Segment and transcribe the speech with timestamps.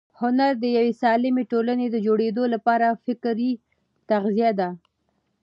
[0.21, 3.51] هنر د یوې سالمې ټولنې د جوړېدو لپاره فکري
[4.09, 4.69] تغذیه ده.